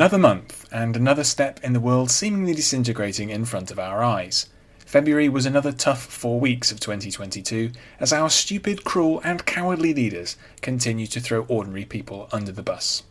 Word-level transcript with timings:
Another 0.00 0.16
month, 0.16 0.66
and 0.72 0.96
another 0.96 1.24
step 1.24 1.60
in 1.62 1.74
the 1.74 1.78
world 1.78 2.10
seemingly 2.10 2.54
disintegrating 2.54 3.28
in 3.28 3.44
front 3.44 3.70
of 3.70 3.78
our 3.78 4.02
eyes. 4.02 4.46
February 4.78 5.28
was 5.28 5.44
another 5.44 5.72
tough 5.72 6.02
four 6.02 6.40
weeks 6.40 6.72
of 6.72 6.80
2022 6.80 7.70
as 8.00 8.10
our 8.10 8.30
stupid, 8.30 8.82
cruel, 8.82 9.20
and 9.24 9.44
cowardly 9.44 9.92
leaders 9.92 10.38
continue 10.62 11.06
to 11.06 11.20
throw 11.20 11.42
ordinary 11.48 11.84
people 11.84 12.30
under 12.32 12.50
the 12.50 12.62
bus. 12.62 13.02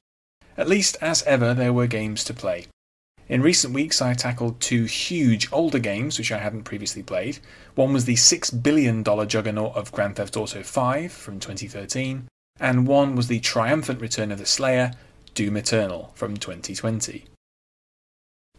At 0.57 0.67
least, 0.67 0.97
as 0.99 1.21
ever, 1.27 1.53
there 1.53 1.73
were 1.73 1.85
games 1.85 2.23
to 2.23 2.33
play. 2.33 2.66
In 3.27 3.44
recent 3.44 3.71
weeks, 3.71 4.02
I 4.02 4.16
tackled 4.16 4.59
two 4.59 4.85
huge 4.85 5.47
older 5.52 5.77
games 5.77 6.17
which 6.17 6.31
I 6.31 6.39
hadn't 6.39 6.63
previously 6.63 7.03
played. 7.03 7.38
One 7.75 7.94
was 7.94 8.05
the 8.05 8.16
$6 8.16 8.63
billion 8.63 9.03
juggernaut 9.03 9.75
of 9.75 9.91
Grand 9.91 10.16
Theft 10.16 10.35
Auto 10.35 10.63
V 10.63 11.08
from 11.08 11.39
2013, 11.39 12.27
and 12.59 12.88
one 12.88 13.16
was 13.16 13.27
the 13.27 13.41
triumphant 13.41 14.02
return 14.02 14.31
of 14.31 14.39
the 14.39 14.47
Slayer 14.47 14.94
Doom 15.33 15.57
Eternal 15.57 16.11
from 16.15 16.38
2020. 16.38 17.25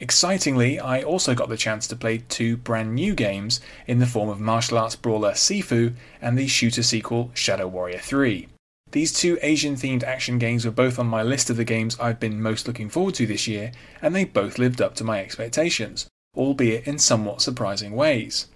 Excitingly, 0.01 0.81
I 0.81 1.03
also 1.03 1.35
got 1.35 1.51
the 1.51 1.59
chance 1.59 1.87
to 1.87 1.97
play 1.97 2.19
two 2.19 2.57
brand 2.57 2.95
new 2.95 3.15
games 3.15 3.61
in 3.87 3.99
the 3.99 4.07
form 4.07 4.31
of 4.31 4.41
martial 4.41 4.79
arts 4.79 4.97
brawler 4.97 5.33
Sifu 5.33 5.95
and 6.23 6.39
the 6.39 6.47
shooter 6.47 6.83
sequel 6.83 7.31
Shadow 7.35 7.69
Warrior 7.69 7.99
3. 7.99 8.49
These 8.93 9.13
two 9.13 9.39
Asian 9.43 9.77
themed 9.77 10.03
action 10.03 10.39
games 10.39 10.65
were 10.65 10.71
both 10.71 10.99
on 10.99 11.07
my 11.07 11.23
list 11.23 11.51
of 11.51 11.57
the 11.57 11.65
games 11.65 11.99
I've 12.01 12.19
been 12.19 12.43
most 12.43 12.67
looking 12.67 12.89
forward 12.89 13.15
to 13.17 13.27
this 13.27 13.47
year, 13.47 13.73
and 14.01 14.15
they 14.15 14.25
both 14.25 14.59
lived 14.59 14.81
up 14.81 14.95
to 14.97 15.05
my 15.05 15.21
expectations, 15.21 16.09
albeit 16.35 16.87
in 16.87 16.99
somewhat 16.99 17.43
surprising 17.43 17.95
ways. 17.95 18.47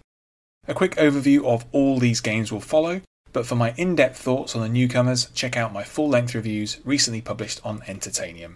A 0.67 0.75
quick 0.75 0.97
overview 0.97 1.45
of 1.45 1.67
all 1.73 1.99
these 1.99 2.21
games 2.21 2.51
will 2.51 2.61
follow, 2.61 3.03
but 3.35 3.45
for 3.45 3.57
my 3.57 3.75
in 3.77 3.95
depth 3.97 4.17
thoughts 4.17 4.55
on 4.55 4.63
the 4.63 4.69
newcomers, 4.69 5.29
check 5.35 5.57
out 5.57 5.73
my 5.73 5.83
full 5.83 6.09
length 6.09 6.35
reviews 6.35 6.79
recently 6.85 7.21
published 7.21 7.61
on 7.65 7.81
Entertainium. 7.81 8.55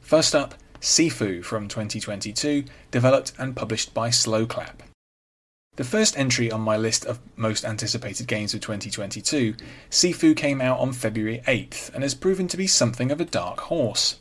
First 0.00 0.34
up, 0.34 0.54
Sifu 0.80 1.42
from 1.42 1.68
2022, 1.68 2.64
developed 2.90 3.32
and 3.38 3.56
published 3.56 3.94
by 3.94 4.10
Sloclap. 4.10 4.82
The 5.76 5.84
first 5.84 6.18
entry 6.18 6.52
on 6.52 6.60
my 6.60 6.76
list 6.76 7.06
of 7.06 7.18
most 7.34 7.64
anticipated 7.64 8.26
games 8.26 8.52
of 8.52 8.60
2022, 8.60 9.54
Sifu 9.90 10.36
came 10.36 10.60
out 10.60 10.78
on 10.78 10.92
February 10.92 11.40
8th 11.46 11.94
and 11.94 12.02
has 12.02 12.14
proven 12.14 12.46
to 12.48 12.58
be 12.58 12.66
something 12.66 13.10
of 13.10 13.22
a 13.22 13.24
dark 13.24 13.60
horse. 13.60 14.16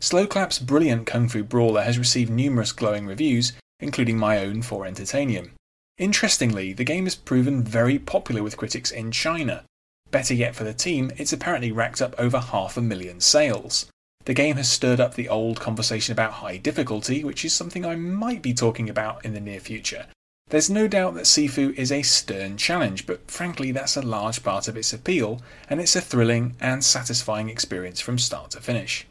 Sloclap's 0.00 0.58
brilliant 0.58 1.06
kung 1.06 1.28
fu 1.28 1.42
brawler 1.42 1.82
has 1.82 1.98
received 1.98 2.30
numerous 2.30 2.72
glowing 2.72 3.06
reviews, 3.06 3.52
including 3.80 4.16
my 4.16 4.38
own 4.38 4.62
for 4.62 4.84
Entertainium. 4.86 5.50
Interestingly, 5.98 6.72
the 6.72 6.84
game 6.84 7.04
has 7.04 7.16
proven 7.16 7.64
very 7.64 7.98
popular 7.98 8.42
with 8.42 8.56
critics 8.56 8.92
in 8.92 9.10
China. 9.10 9.64
Better 10.12 10.32
yet 10.32 10.54
for 10.54 10.62
the 10.62 10.72
team, 10.72 11.10
it's 11.16 11.32
apparently 11.32 11.72
racked 11.72 12.00
up 12.00 12.14
over 12.18 12.38
half 12.38 12.76
a 12.76 12.80
million 12.80 13.20
sales. 13.20 13.86
The 14.24 14.34
game 14.34 14.56
has 14.56 14.70
stirred 14.70 15.00
up 15.00 15.14
the 15.14 15.28
old 15.28 15.58
conversation 15.58 16.12
about 16.12 16.34
high 16.34 16.56
difficulty, 16.56 17.24
which 17.24 17.44
is 17.44 17.52
something 17.52 17.84
I 17.84 17.96
might 17.96 18.42
be 18.42 18.54
talking 18.54 18.88
about 18.88 19.24
in 19.24 19.34
the 19.34 19.40
near 19.40 19.58
future. 19.58 20.06
There's 20.50 20.70
no 20.70 20.86
doubt 20.86 21.14
that 21.14 21.24
Sifu 21.24 21.74
is 21.74 21.90
a 21.90 22.02
stern 22.02 22.56
challenge, 22.56 23.04
but 23.04 23.30
frankly, 23.30 23.72
that's 23.72 23.96
a 23.96 24.02
large 24.02 24.42
part 24.42 24.68
of 24.68 24.76
its 24.76 24.92
appeal, 24.92 25.42
and 25.68 25.80
it's 25.80 25.96
a 25.96 26.00
thrilling 26.00 26.54
and 26.60 26.84
satisfying 26.84 27.50
experience 27.50 28.00
from 28.00 28.18
start 28.18 28.52
to 28.52 28.60
finish. 28.60 29.06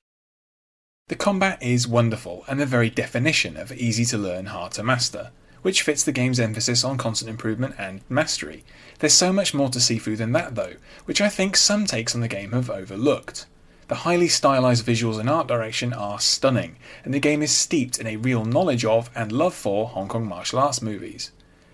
The 1.09 1.15
combat 1.15 1.61
is 1.61 1.87
wonderful 1.87 2.45
and 2.47 2.59
the 2.59 2.65
very 2.65 2.89
definition 2.89 3.57
of 3.57 3.71
easy 3.73 4.05
to 4.05 4.17
learn, 4.17 4.47
hard 4.47 4.71
to 4.73 4.83
master 4.83 5.31
which 5.67 5.81
fits 5.81 6.01
the 6.01 6.13
game's 6.13 6.39
emphasis 6.39 6.85
on 6.85 6.97
constant 6.97 7.29
improvement 7.29 7.75
and 7.77 7.99
mastery. 8.07 8.63
There's 8.99 9.11
so 9.11 9.33
much 9.33 9.53
more 9.53 9.67
to 9.71 9.79
Sifu 9.79 10.15
than 10.15 10.31
that, 10.31 10.55
though, 10.55 10.75
which 11.03 11.19
I 11.19 11.27
think 11.27 11.57
some 11.57 11.85
takes 11.85 12.15
on 12.15 12.21
the 12.21 12.29
game 12.29 12.53
have 12.53 12.69
overlooked. 12.69 13.47
The 13.89 13.95
highly 13.95 14.29
stylized 14.29 14.85
visuals 14.85 15.19
and 15.19 15.29
art 15.29 15.45
direction 15.45 15.91
are 15.91 16.21
stunning, 16.21 16.77
and 17.03 17.13
the 17.13 17.19
game 17.19 17.43
is 17.43 17.51
steeped 17.51 17.99
in 17.99 18.07
a 18.07 18.15
real 18.15 18.45
knowledge 18.45 18.85
of 18.85 19.09
and 19.13 19.29
love 19.29 19.53
for 19.53 19.87
Hong 19.89 20.07
Kong 20.07 20.25
martial 20.25 20.57
arts 20.57 20.81
movies. 20.81 21.31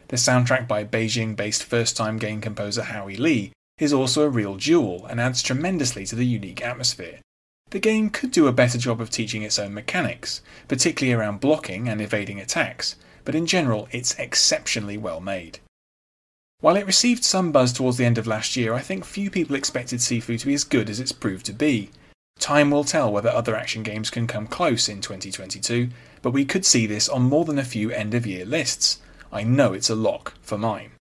The 0.07 0.15
soundtrack 0.15 0.67
by 0.67 0.83
Beijing 0.83 1.35
based 1.35 1.63
first 1.63 1.95
time 1.95 2.17
game 2.17 2.41
composer 2.41 2.81
Howie 2.81 3.15
Lee 3.15 3.51
is 3.77 3.93
also 3.93 4.23
a 4.23 4.27
real 4.27 4.55
jewel 4.55 5.05
and 5.05 5.21
adds 5.21 5.43
tremendously 5.43 6.07
to 6.07 6.15
the 6.15 6.25
unique 6.25 6.65
atmosphere. 6.65 7.19
The 7.69 7.79
game 7.79 8.09
could 8.09 8.31
do 8.31 8.47
a 8.47 8.51
better 8.51 8.79
job 8.79 8.99
of 8.99 9.11
teaching 9.11 9.43
its 9.43 9.59
own 9.59 9.75
mechanics, 9.75 10.41
particularly 10.67 11.13
around 11.13 11.41
blocking 11.41 11.87
and 11.87 12.01
evading 12.01 12.39
attacks, 12.39 12.95
but 13.25 13.35
in 13.35 13.45
general 13.45 13.87
it's 13.91 14.17
exceptionally 14.19 14.97
well 14.97 15.19
made. 15.19 15.59
While 16.59 16.77
it 16.77 16.85
received 16.85 17.23
some 17.23 17.51
buzz 17.51 17.73
towards 17.73 17.97
the 17.97 18.05
end 18.05 18.17
of 18.17 18.25
last 18.25 18.55
year, 18.55 18.73
I 18.73 18.79
think 18.79 19.03
few 19.03 19.29
people 19.29 19.55
expected 19.55 19.99
Sifu 19.99 20.39
to 20.39 20.45
be 20.45 20.53
as 20.53 20.63
good 20.63 20.89
as 20.89 20.99
it's 20.99 21.11
proved 21.11 21.45
to 21.47 21.53
be. 21.53 21.89
Time 22.39 22.71
will 22.71 22.83
tell 22.83 23.11
whether 23.11 23.29
other 23.29 23.55
action 23.55 23.83
games 23.83 24.09
can 24.09 24.27
come 24.27 24.47
close 24.47 24.87
in 24.87 25.01
2022, 25.01 25.89
but 26.21 26.31
we 26.31 26.45
could 26.45 26.65
see 26.65 26.87
this 26.87 27.09
on 27.09 27.23
more 27.23 27.45
than 27.45 27.59
a 27.59 27.65
few 27.65 27.91
end 27.91 28.13
of 28.13 28.25
year 28.25 28.45
lists. 28.45 28.99
I 29.31 29.43
know 29.43 29.73
it's 29.73 29.89
a 29.89 29.95
lock 29.95 30.35
for 30.41 30.57
mine. 30.57 30.91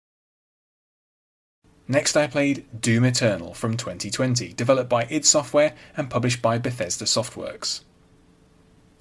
Next, 1.89 2.17
I 2.17 2.27
played 2.27 2.65
Doom 2.81 3.05
Eternal 3.05 3.55
from 3.55 3.77
2020, 3.77 4.53
developed 4.55 4.89
by 4.89 5.07
id 5.11 5.25
Software 5.25 5.75
and 5.97 6.11
published 6.11 6.41
by 6.41 6.59
Bethesda 6.59 7.05
Softworks. 7.05 7.83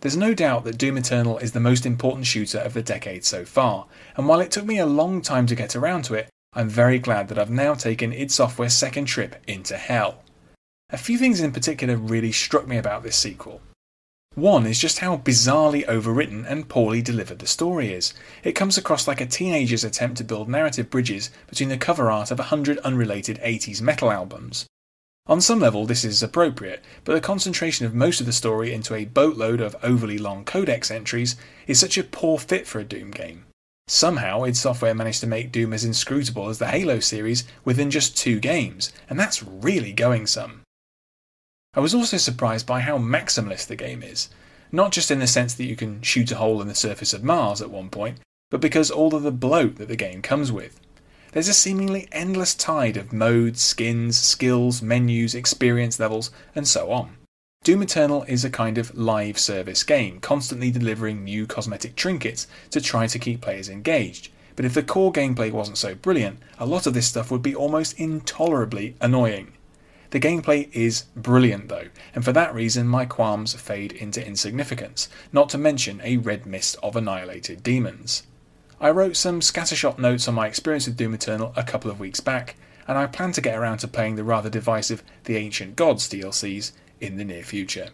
There's 0.02 0.18
no 0.18 0.34
doubt 0.34 0.64
that 0.64 0.80
Doom 0.80 0.98
Eternal 0.98 1.38
is 1.38 1.52
the 1.52 1.60
most 1.60 1.86
important 1.86 2.26
shooter 2.26 2.58
of 2.58 2.74
the 2.74 2.82
decade 2.82 3.24
so 3.24 3.46
far, 3.46 3.86
and 4.18 4.28
while 4.28 4.40
it 4.40 4.50
took 4.50 4.66
me 4.66 4.80
a 4.80 4.86
long 4.86 5.22
time 5.22 5.46
to 5.46 5.56
get 5.56 5.76
around 5.76 6.06
to 6.06 6.16
it, 6.16 6.28
I'm 6.54 6.70
very 6.70 6.98
glad 6.98 7.28
that 7.28 7.38
I've 7.38 7.52
now 7.52 7.76
taken 7.76 8.12
id 8.12 8.32
Software's 8.32 8.74
second 8.74 9.06
trip 9.06 9.36
into 9.48 9.78
hell. 9.78 10.24
A 10.90 10.98
few 10.98 11.20
things 11.20 11.40
in 11.40 11.52
particular 11.52 11.98
really 11.98 12.32
struck 12.32 12.68
me 12.68 12.78
about 12.78 13.04
this 13.04 13.16
sequel. 13.16 13.62
One 14.34 14.66
is 14.66 14.80
just 14.80 15.00
how 15.00 15.18
bizarrely 15.18 15.86
overwritten 15.86 16.50
and 16.50 16.68
poorly 16.68 17.04
delivered 17.04 17.38
the 17.38 17.46
story 17.46 17.94
is. 17.94 18.16
It 18.44 18.54
comes 18.54 18.80
across 18.80 19.08
like 19.08 19.22
a 19.22 19.28
teenager's 19.28 19.84
attempt 19.84 20.18
to 20.18 20.24
build 20.24 20.50
narrative 20.50 20.90
bridges 20.90 21.30
between 21.48 21.70
the 21.70 21.78
cover 21.78 22.10
art 22.10 22.32
of 22.32 22.40
a 22.40 22.50
hundred 22.50 22.80
unrelated 22.80 23.40
80s 23.44 23.82
metal 23.82 24.10
albums. 24.10 24.66
On 25.28 25.40
some 25.40 25.60
level, 25.60 25.86
this 25.86 26.04
is 26.04 26.24
appropriate, 26.24 26.84
but 27.04 27.14
the 27.14 27.22
concentration 27.22 27.86
of 27.86 27.94
most 27.94 28.20
of 28.20 28.26
the 28.26 28.34
story 28.34 28.74
into 28.74 28.96
a 28.96 29.06
boatload 29.06 29.62
of 29.62 29.76
overly 29.84 30.18
long 30.18 30.44
codex 30.44 30.90
entries 30.90 31.36
is 31.68 31.80
such 31.80 31.98
a 31.98 32.04
poor 32.04 32.40
fit 32.40 32.66
for 32.66 32.80
a 32.80 32.84
Doom 32.84 33.12
game. 33.12 33.46
Somehow, 33.88 34.44
id 34.44 34.58
Software 34.58 34.96
managed 34.96 35.22
to 35.22 35.28
make 35.28 35.52
Doom 35.52 35.74
as 35.74 35.86
inscrutable 35.86 36.50
as 36.50 36.60
the 36.60 36.68
Halo 36.68 37.00
series 37.00 37.44
within 37.64 37.92
just 37.92 38.18
two 38.18 38.40
games, 38.40 38.92
and 39.10 39.20
that's 39.20 39.44
really 39.44 39.94
going 39.94 40.26
some. 40.26 40.62
I 41.74 41.80
was 41.82 41.94
also 41.94 42.18
surprised 42.18 42.66
by 42.66 42.80
how 42.80 42.98
maximalist 42.98 43.68
the 43.68 43.76
game 43.76 44.02
is, 44.02 44.30
not 44.72 44.92
just 44.92 45.12
in 45.12 45.20
the 45.20 45.28
sense 45.28 45.54
that 45.54 45.66
you 45.66 45.76
can 45.76 46.02
shoot 46.02 46.32
a 46.32 46.38
hole 46.38 46.62
in 46.62 46.68
the 46.68 46.76
surface 46.76 47.14
of 47.14 47.24
Mars 47.24 47.62
at 47.62 47.70
one 47.70 47.90
point, 47.90 48.20
but 48.50 48.60
because 48.60 48.90
all 48.90 49.14
of 49.14 49.24
the 49.24 49.32
bloat 49.32 49.76
that 49.76 49.88
the 49.88 49.96
game 49.96 50.22
comes 50.22 50.52
with. 50.52 50.80
There's 51.32 51.48
a 51.48 51.54
seemingly 51.54 52.10
endless 52.12 52.54
tide 52.54 52.98
of 52.98 53.14
modes, 53.14 53.62
skins, 53.62 54.18
skills, 54.18 54.82
menus, 54.82 55.34
experience 55.34 55.98
levels, 55.98 56.30
and 56.54 56.68
so 56.68 56.92
on. 56.92 57.16
Doom 57.64 57.84
Eternal 57.84 58.24
is 58.24 58.44
a 58.44 58.50
kind 58.50 58.78
of 58.78 58.98
live 58.98 59.40
service 59.40 59.84
game, 59.84 60.20
constantly 60.20 60.72
delivering 60.72 61.24
new 61.24 61.48
cosmetic 61.48 61.96
trinkets 61.96 62.48
to 62.72 62.82
try 62.82 63.08
to 63.08 63.20
keep 63.20 63.40
players 63.40 63.70
engaged. 63.70 64.30
But 64.58 64.66
if 64.66 64.74
the 64.74 64.84
core 64.84 65.14
gameplay 65.14 65.52
wasn't 65.52 65.78
so 65.78 65.96
brilliant, 65.96 66.40
a 66.60 66.66
lot 66.66 66.86
of 66.86 66.94
this 66.94 67.08
stuff 67.08 67.32
would 67.32 67.42
be 67.42 67.56
almost 67.56 67.98
intolerably 67.98 68.96
annoying. 69.00 69.54
The 70.10 70.20
gameplay 70.20 70.70
is 70.74 71.06
brilliant 71.16 71.70
though, 71.70 71.88
and 72.14 72.26
for 72.26 72.34
that 72.34 72.54
reason 72.54 72.90
my 72.90 73.06
qualms 73.06 73.54
fade 73.54 73.94
into 73.94 74.26
insignificance, 74.26 75.08
not 75.32 75.48
to 75.50 75.58
mention 75.58 76.02
a 76.04 76.18
red 76.18 76.46
mist 76.46 76.76
of 76.84 76.98
annihilated 76.98 77.64
demons. 77.64 78.24
I 78.82 78.90
wrote 78.90 79.16
some 79.16 79.42
scattershot 79.42 80.00
notes 80.00 80.28
on 80.28 80.34
my 80.34 80.48
experience 80.48 80.88
with 80.88 80.98
Doom 80.98 81.14
Eternal 81.14 81.54
a 81.56 81.62
couple 81.64 81.92
of 81.92 82.00
weeks 82.00 82.20
back, 82.20 82.56
and 82.88 82.98
I 82.98 83.06
plan 83.06 83.32
to 83.34 83.42
get 83.42 83.56
around 83.56 83.78
to 83.78 83.88
playing 83.88 84.16
the 84.16 84.24
rather 84.24 84.50
divisive 84.50 85.04
The 85.26 85.38
Ancient 85.38 85.76
Gods 85.76 86.10
DLCs 86.10 86.72
in 87.00 87.18
the 87.18 87.24
near 87.24 87.44
future. 87.44 87.90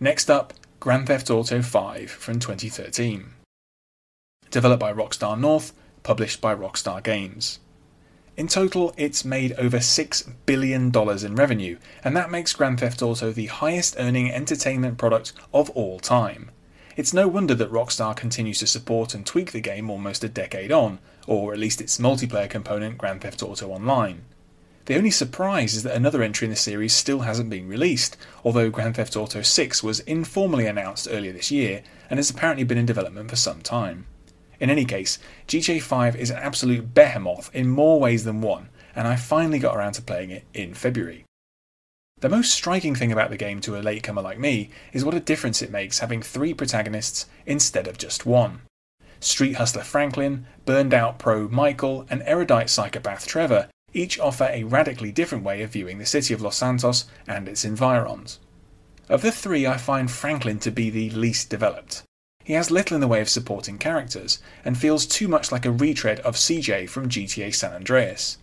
Next 0.00 0.30
up, 0.30 0.54
Grand 0.80 1.06
Theft 1.06 1.28
Auto 1.28 1.60
V 1.60 2.06
from 2.06 2.38
2013. 2.38 3.26
Developed 4.50 4.80
by 4.80 4.94
Rockstar 4.94 5.38
North, 5.38 5.74
published 6.02 6.40
by 6.40 6.54
Rockstar 6.54 7.02
Games. 7.02 7.58
In 8.38 8.48
total, 8.48 8.94
it's 8.96 9.22
made 9.22 9.52
over 9.58 9.80
$6 9.80 10.32
billion 10.46 10.90
in 10.90 11.34
revenue, 11.34 11.76
and 12.02 12.16
that 12.16 12.30
makes 12.30 12.54
Grand 12.54 12.80
Theft 12.80 13.02
Auto 13.02 13.32
the 13.32 13.46
highest 13.48 13.96
earning 13.98 14.32
entertainment 14.32 14.96
product 14.96 15.34
of 15.52 15.68
all 15.70 16.00
time. 16.00 16.50
It's 16.96 17.12
no 17.12 17.26
wonder 17.26 17.56
that 17.56 17.72
Rockstar 17.72 18.14
continues 18.14 18.60
to 18.60 18.68
support 18.68 19.14
and 19.14 19.26
tweak 19.26 19.50
the 19.50 19.60
game 19.60 19.90
almost 19.90 20.22
a 20.22 20.28
decade 20.28 20.70
on, 20.70 21.00
or 21.26 21.52
at 21.52 21.58
least 21.58 21.80
its 21.80 21.98
multiplayer 21.98 22.48
component 22.48 22.98
Grand 22.98 23.20
Theft 23.22 23.42
Auto 23.42 23.70
Online. 23.70 24.22
The 24.84 24.96
only 24.96 25.10
surprise 25.10 25.74
is 25.74 25.82
that 25.82 25.96
another 25.96 26.22
entry 26.22 26.44
in 26.44 26.50
the 26.50 26.56
series 26.56 26.92
still 26.92 27.20
hasn't 27.20 27.50
been 27.50 27.66
released, 27.66 28.16
although 28.44 28.70
Grand 28.70 28.94
Theft 28.94 29.16
Auto 29.16 29.42
6 29.42 29.82
was 29.82 30.00
informally 30.00 30.66
announced 30.66 31.08
earlier 31.10 31.32
this 31.32 31.50
year 31.50 31.82
and 32.08 32.18
has 32.18 32.30
apparently 32.30 32.64
been 32.64 32.78
in 32.78 32.86
development 32.86 33.28
for 33.28 33.36
some 33.36 33.60
time. 33.60 34.06
In 34.60 34.70
any 34.70 34.84
case, 34.84 35.18
GTA 35.48 35.82
5 35.82 36.14
is 36.14 36.30
an 36.30 36.36
absolute 36.36 36.94
behemoth 36.94 37.50
in 37.52 37.66
more 37.66 37.98
ways 37.98 38.22
than 38.22 38.40
one, 38.40 38.68
and 38.94 39.08
I 39.08 39.16
finally 39.16 39.58
got 39.58 39.76
around 39.76 39.94
to 39.94 40.02
playing 40.02 40.30
it 40.30 40.44
in 40.54 40.74
February. 40.74 41.24
The 42.24 42.30
most 42.30 42.54
striking 42.54 42.94
thing 42.94 43.12
about 43.12 43.28
the 43.28 43.36
game 43.36 43.60
to 43.60 43.76
a 43.76 43.84
latecomer 43.84 44.22
like 44.22 44.38
me 44.38 44.70
is 44.94 45.04
what 45.04 45.12
a 45.12 45.20
difference 45.20 45.60
it 45.60 45.70
makes 45.70 45.98
having 45.98 46.22
three 46.22 46.54
protagonists 46.54 47.26
instead 47.44 47.86
of 47.86 47.98
just 47.98 48.24
one. 48.24 48.62
Street 49.20 49.56
hustler 49.56 49.82
Franklin, 49.82 50.46
burned 50.64 50.94
out 50.94 51.18
pro 51.18 51.48
Michael, 51.48 52.06
and 52.08 52.22
erudite 52.24 52.70
psychopath 52.70 53.26
Trevor 53.26 53.68
each 53.92 54.18
offer 54.18 54.48
a 54.50 54.64
radically 54.64 55.12
different 55.12 55.44
way 55.44 55.60
of 55.60 55.72
viewing 55.72 55.98
the 55.98 56.06
city 56.06 56.32
of 56.32 56.40
Los 56.40 56.56
Santos 56.56 57.04
and 57.28 57.46
its 57.46 57.62
environs. 57.62 58.40
Of 59.10 59.20
the 59.20 59.30
three, 59.30 59.66
I 59.66 59.76
find 59.76 60.10
Franklin 60.10 60.58
to 60.60 60.70
be 60.70 60.88
the 60.88 61.10
least 61.10 61.50
developed. 61.50 62.04
He 62.42 62.54
has 62.54 62.70
little 62.70 62.94
in 62.94 63.02
the 63.02 63.06
way 63.06 63.20
of 63.20 63.28
supporting 63.28 63.76
characters, 63.76 64.38
and 64.64 64.78
feels 64.78 65.04
too 65.04 65.28
much 65.28 65.52
like 65.52 65.66
a 65.66 65.70
retread 65.70 66.20
of 66.20 66.36
CJ 66.36 66.88
from 66.88 67.10
GTA 67.10 67.54
San 67.54 67.74
Andreas. 67.74 68.38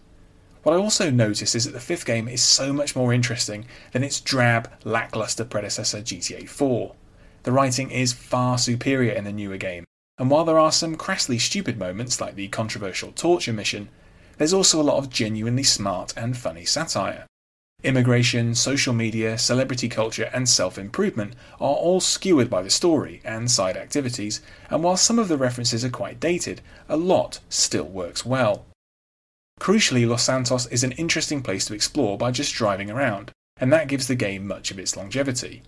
What 0.63 0.75
I 0.75 0.77
also 0.77 1.09
notice 1.09 1.55
is 1.55 1.65
that 1.65 1.71
the 1.71 1.79
fifth 1.79 2.05
game 2.05 2.27
is 2.27 2.41
so 2.41 2.71
much 2.71 2.95
more 2.95 3.11
interesting 3.11 3.65
than 3.93 4.03
its 4.03 4.21
drab, 4.21 4.69
lackluster 4.83 5.43
predecessor 5.43 6.01
GTA 6.01 6.47
4. 6.47 6.93
The 7.43 7.51
writing 7.51 7.89
is 7.89 8.13
far 8.13 8.59
superior 8.59 9.11
in 9.11 9.23
the 9.23 9.31
newer 9.31 9.57
game, 9.57 9.85
and 10.19 10.29
while 10.29 10.45
there 10.45 10.59
are 10.59 10.71
some 10.71 10.95
crassly 10.95 11.39
stupid 11.39 11.79
moments 11.79 12.21
like 12.21 12.35
the 12.35 12.47
controversial 12.49 13.11
torture 13.11 13.53
mission, 13.53 13.89
there's 14.37 14.53
also 14.53 14.79
a 14.79 14.83
lot 14.83 14.97
of 14.97 15.09
genuinely 15.09 15.63
smart 15.63 16.13
and 16.15 16.37
funny 16.37 16.65
satire. 16.65 17.25
Immigration, 17.83 18.53
social 18.53 18.93
media, 18.93 19.39
celebrity 19.39 19.89
culture, 19.89 20.29
and 20.31 20.47
self 20.47 20.77
improvement 20.77 21.33
are 21.59 21.73
all 21.73 21.99
skewered 21.99 22.51
by 22.51 22.61
the 22.61 22.69
story 22.69 23.19
and 23.25 23.49
side 23.49 23.77
activities, 23.77 24.41
and 24.69 24.83
while 24.83 24.97
some 24.97 25.17
of 25.17 25.27
the 25.27 25.37
references 25.37 25.83
are 25.83 25.89
quite 25.89 26.19
dated, 26.19 26.61
a 26.87 26.97
lot 26.97 27.39
still 27.49 27.85
works 27.85 28.23
well. 28.23 28.65
Crucially, 29.61 30.07
Los 30.07 30.23
Santos 30.23 30.65
is 30.71 30.83
an 30.83 30.93
interesting 30.93 31.43
place 31.43 31.65
to 31.65 31.75
explore 31.75 32.17
by 32.17 32.31
just 32.31 32.55
driving 32.55 32.89
around, 32.89 33.31
and 33.57 33.71
that 33.71 33.87
gives 33.87 34.07
the 34.07 34.15
game 34.15 34.47
much 34.47 34.71
of 34.71 34.79
its 34.79 34.97
longevity. 34.97 35.61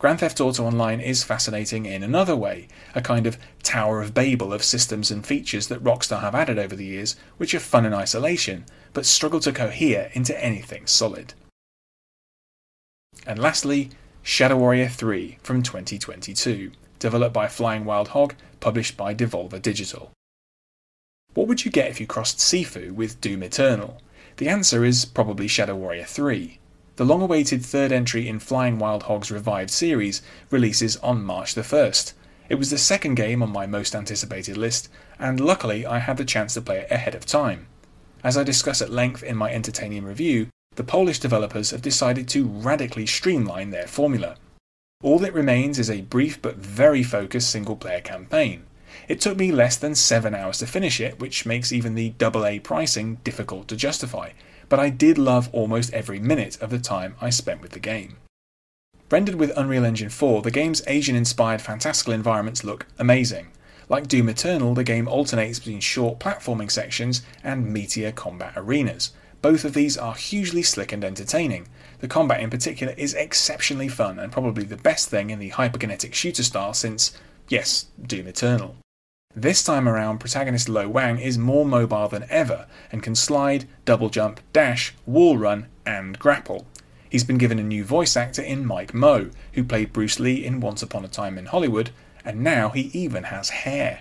Grand 0.00 0.18
Theft 0.18 0.40
Auto 0.40 0.64
Online 0.64 0.98
is 0.98 1.22
fascinating 1.22 1.86
in 1.86 2.02
another 2.02 2.34
way, 2.34 2.66
a 2.96 3.00
kind 3.00 3.24
of 3.24 3.38
Tower 3.62 4.02
of 4.02 4.12
Babel 4.12 4.52
of 4.52 4.64
systems 4.64 5.12
and 5.12 5.24
features 5.24 5.68
that 5.68 5.84
Rockstar 5.84 6.22
have 6.22 6.34
added 6.34 6.58
over 6.58 6.74
the 6.74 6.86
years, 6.86 7.14
which 7.36 7.54
are 7.54 7.60
fun 7.60 7.86
in 7.86 7.94
isolation, 7.94 8.64
but 8.92 9.06
struggle 9.06 9.38
to 9.38 9.52
cohere 9.52 10.10
into 10.12 10.36
anything 10.44 10.84
solid. 10.88 11.34
And 13.28 13.38
lastly, 13.38 13.90
Shadow 14.24 14.56
Warrior 14.56 14.88
3 14.88 15.38
from 15.44 15.62
2022, 15.62 16.72
developed 16.98 17.32
by 17.32 17.46
Flying 17.46 17.84
Wild 17.84 18.08
Hog, 18.08 18.34
published 18.58 18.96
by 18.96 19.14
Devolver 19.14 19.62
Digital. 19.62 20.10
What 21.36 21.48
would 21.48 21.66
you 21.66 21.70
get 21.70 21.90
if 21.90 22.00
you 22.00 22.06
crossed 22.06 22.38
Sifu 22.38 22.92
with 22.92 23.20
Doom 23.20 23.42
Eternal? 23.42 24.00
The 24.38 24.48
answer 24.48 24.86
is 24.86 25.04
probably 25.04 25.46
Shadow 25.46 25.76
Warrior 25.76 26.06
3. 26.06 26.58
The 26.96 27.04
long 27.04 27.20
awaited 27.20 27.62
third 27.62 27.92
entry 27.92 28.26
in 28.26 28.38
Flying 28.38 28.78
Wild 28.78 29.02
Hog's 29.02 29.30
revived 29.30 29.68
series 29.68 30.22
releases 30.50 30.96
on 30.96 31.22
March 31.22 31.54
the 31.54 31.60
1st. 31.60 32.14
It 32.48 32.54
was 32.54 32.70
the 32.70 32.78
second 32.78 33.16
game 33.16 33.42
on 33.42 33.52
my 33.52 33.66
most 33.66 33.94
anticipated 33.94 34.56
list, 34.56 34.88
and 35.18 35.38
luckily 35.38 35.84
I 35.84 35.98
had 35.98 36.16
the 36.16 36.24
chance 36.24 36.54
to 36.54 36.62
play 36.62 36.78
it 36.78 36.90
ahead 36.90 37.14
of 37.14 37.26
time. 37.26 37.66
As 38.24 38.38
I 38.38 38.42
discuss 38.42 38.80
at 38.80 38.88
length 38.88 39.22
in 39.22 39.36
my 39.36 39.50
Entertainium 39.50 40.06
review, 40.06 40.48
the 40.76 40.84
Polish 40.84 41.18
developers 41.18 41.70
have 41.70 41.82
decided 41.82 42.28
to 42.28 42.46
radically 42.46 43.04
streamline 43.04 43.72
their 43.72 43.86
formula. 43.86 44.36
All 45.02 45.18
that 45.18 45.34
remains 45.34 45.78
is 45.78 45.90
a 45.90 46.00
brief 46.00 46.40
but 46.40 46.56
very 46.56 47.02
focused 47.02 47.50
single 47.50 47.76
player 47.76 48.00
campaign. 48.00 48.62
It 49.08 49.20
took 49.20 49.36
me 49.36 49.52
less 49.52 49.76
than 49.76 49.94
7 49.94 50.34
hours 50.34 50.58
to 50.58 50.66
finish 50.66 51.00
it, 51.00 51.20
which 51.20 51.46
makes 51.46 51.72
even 51.72 51.94
the 51.94 52.12
AA 52.20 52.58
pricing 52.62 53.16
difficult 53.24 53.68
to 53.68 53.76
justify, 53.76 54.30
but 54.68 54.80
I 54.80 54.90
did 54.90 55.18
love 55.18 55.48
almost 55.52 55.92
every 55.92 56.18
minute 56.18 56.60
of 56.60 56.70
the 56.70 56.78
time 56.78 57.16
I 57.20 57.30
spent 57.30 57.62
with 57.62 57.72
the 57.72 57.80
game. 57.80 58.16
Rendered 59.08 59.36
with 59.36 59.56
Unreal 59.56 59.84
Engine 59.84 60.10
4, 60.10 60.42
the 60.42 60.50
game's 60.50 60.82
Asian 60.88 61.14
inspired 61.14 61.62
fantastical 61.62 62.12
environments 62.12 62.64
look 62.64 62.86
amazing. 62.98 63.52
Like 63.88 64.08
Doom 64.08 64.28
Eternal, 64.28 64.74
the 64.74 64.82
game 64.82 65.06
alternates 65.06 65.60
between 65.60 65.78
short 65.78 66.18
platforming 66.18 66.70
sections 66.72 67.22
and 67.44 67.72
meteor 67.72 68.10
combat 68.10 68.54
arenas. 68.56 69.12
Both 69.42 69.64
of 69.64 69.74
these 69.74 69.96
are 69.96 70.14
hugely 70.14 70.64
slick 70.64 70.90
and 70.90 71.04
entertaining. 71.04 71.68
The 72.00 72.08
combat 72.08 72.40
in 72.40 72.50
particular 72.50 72.94
is 72.96 73.14
exceptionally 73.14 73.86
fun 73.86 74.18
and 74.18 74.32
probably 74.32 74.64
the 74.64 74.76
best 74.76 75.08
thing 75.08 75.30
in 75.30 75.38
the 75.38 75.50
hyperkinetic 75.50 76.14
shooter 76.14 76.42
style 76.42 76.74
since, 76.74 77.16
yes, 77.48 77.86
Doom 78.04 78.26
Eternal. 78.26 78.74
This 79.38 79.62
time 79.62 79.86
around, 79.86 80.16
protagonist 80.16 80.66
Lo 80.66 80.88
Wang 80.88 81.18
is 81.18 81.36
more 81.36 81.66
mobile 81.66 82.08
than 82.08 82.24
ever 82.30 82.66
and 82.90 83.02
can 83.02 83.14
slide, 83.14 83.68
double 83.84 84.08
jump, 84.08 84.40
dash, 84.54 84.94
wall 85.04 85.36
run, 85.36 85.66
and 85.84 86.18
grapple. 86.18 86.66
He's 87.10 87.22
been 87.22 87.36
given 87.36 87.58
a 87.58 87.62
new 87.62 87.84
voice 87.84 88.16
actor 88.16 88.40
in 88.40 88.64
Mike 88.64 88.94
Moh, 88.94 89.28
who 89.52 89.62
played 89.62 89.92
Bruce 89.92 90.18
Lee 90.18 90.42
in 90.42 90.60
Once 90.60 90.82
Upon 90.82 91.04
a 91.04 91.08
Time 91.08 91.36
in 91.36 91.44
Hollywood, 91.44 91.90
and 92.24 92.42
now 92.42 92.70
he 92.70 92.90
even 92.94 93.24
has 93.24 93.50
hair. 93.50 94.00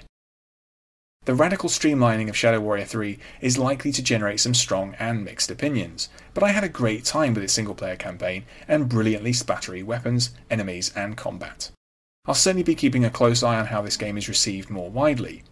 The 1.26 1.36
radical 1.36 1.68
streamlining 1.68 2.30
of 2.30 2.38
Shadow 2.38 2.62
Warrior 2.62 2.86
3 2.86 3.20
is 3.42 3.58
likely 3.58 3.92
to 3.92 4.02
generate 4.02 4.40
some 4.40 4.54
strong 4.54 4.96
and 5.00 5.26
mixed 5.26 5.52
opinions, 5.52 6.08
but 6.34 6.46
I 6.46 6.52
had 6.54 6.64
a 6.64 6.70
great 6.70 7.04
time 7.04 7.34
with 7.34 7.44
its 7.44 7.52
single 7.52 7.76
player 7.76 7.98
campaign 7.98 8.46
and 8.70 8.88
brilliantly 8.88 9.34
spattery 9.34 9.84
weapons, 9.84 10.30
enemies, 10.50 10.94
and 10.96 11.18
combat. 11.18 11.72
I'll 12.28 12.34
certainly 12.34 12.64
be 12.64 12.76
keeping 12.76 13.06
a 13.06 13.10
close 13.10 13.44
eye 13.44 13.60
on 13.60 13.68
how 13.68 13.82
this 13.82 13.98
game 13.98 14.18
is 14.18 14.28
received 14.28 14.70
more 14.70 14.90
widely. 14.90 15.44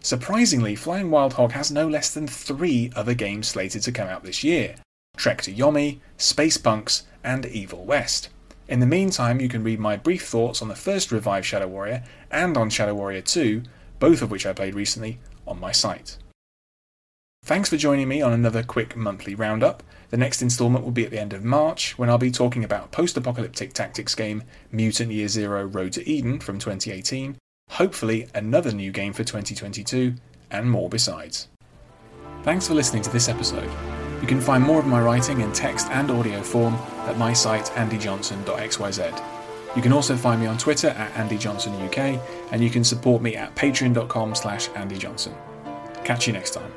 Surprisingly, 0.00 0.74
Flying 0.74 1.10
Wild 1.10 1.34
Hog 1.34 1.52
has 1.52 1.70
no 1.70 1.86
less 1.86 2.12
than 2.12 2.26
three 2.26 2.90
other 2.96 3.14
games 3.14 3.48
slated 3.48 3.82
to 3.82 3.92
come 3.92 4.08
out 4.08 4.24
this 4.24 4.42
year 4.42 4.76
Trek 5.16 5.42
to 5.42 5.52
Yomi, 5.52 6.00
Space 6.16 6.56
Punks, 6.56 7.04
and 7.22 7.44
Evil 7.46 7.84
West. 7.84 8.30
In 8.66 8.80
the 8.80 8.86
meantime, 8.86 9.40
you 9.40 9.48
can 9.48 9.62
read 9.62 9.78
my 9.78 9.96
brief 9.96 10.26
thoughts 10.26 10.62
on 10.62 10.68
the 10.68 10.74
first 10.74 11.12
revived 11.12 11.46
Shadow 11.46 11.68
Warrior 11.68 12.02
and 12.30 12.56
on 12.56 12.70
Shadow 12.70 12.94
Warrior 12.94 13.20
2, 13.20 13.62
both 13.98 14.22
of 14.22 14.30
which 14.30 14.46
I 14.46 14.54
played 14.54 14.74
recently, 14.74 15.18
on 15.46 15.60
my 15.60 15.70
site. 15.70 16.16
Thanks 17.52 17.68
for 17.68 17.76
joining 17.76 18.08
me 18.08 18.22
on 18.22 18.32
another 18.32 18.62
quick 18.62 18.96
monthly 18.96 19.34
roundup. 19.34 19.82
The 20.08 20.16
next 20.16 20.40
instalment 20.40 20.86
will 20.86 20.90
be 20.90 21.04
at 21.04 21.10
the 21.10 21.20
end 21.20 21.34
of 21.34 21.44
March 21.44 21.98
when 21.98 22.08
I'll 22.08 22.16
be 22.16 22.30
talking 22.30 22.64
about 22.64 22.92
post 22.92 23.14
apocalyptic 23.18 23.74
tactics 23.74 24.14
game 24.14 24.44
Mutant 24.70 25.12
Year 25.12 25.28
Zero 25.28 25.66
Road 25.66 25.92
to 25.92 26.08
Eden 26.08 26.40
from 26.40 26.58
2018, 26.58 27.36
hopefully 27.72 28.26
another 28.34 28.72
new 28.72 28.90
game 28.90 29.12
for 29.12 29.22
2022, 29.22 30.14
and 30.50 30.70
more 30.70 30.88
besides. 30.88 31.48
Thanks 32.42 32.68
for 32.68 32.72
listening 32.72 33.02
to 33.02 33.10
this 33.10 33.28
episode. 33.28 33.70
You 34.22 34.26
can 34.26 34.40
find 34.40 34.64
more 34.64 34.78
of 34.78 34.86
my 34.86 35.02
writing 35.02 35.42
in 35.42 35.52
text 35.52 35.90
and 35.90 36.10
audio 36.10 36.40
form 36.40 36.72
at 37.00 37.18
my 37.18 37.34
site 37.34 37.66
andyjohnson.xyz. 37.66 39.76
You 39.76 39.82
can 39.82 39.92
also 39.92 40.16
find 40.16 40.40
me 40.40 40.46
on 40.46 40.56
Twitter 40.56 40.88
at 40.88 41.12
andyjohnsonuk, 41.12 42.18
and 42.50 42.64
you 42.64 42.70
can 42.70 42.82
support 42.82 43.20
me 43.20 43.36
at 43.36 43.54
patreon.com 43.56 44.36
slash 44.36 44.70
andyjohnson. 44.70 45.34
Catch 46.02 46.26
you 46.26 46.32
next 46.32 46.54
time. 46.54 46.72